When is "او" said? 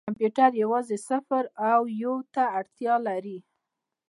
1.71-1.81